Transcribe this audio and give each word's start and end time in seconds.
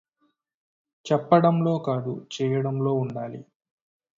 చెప్పడంలో 1.05 1.79
కాదు 1.79 2.27
చేయడంలో 2.33 2.93
ఉండాలి. 2.93 3.41